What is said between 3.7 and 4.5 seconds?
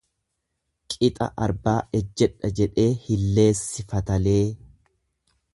fatalee.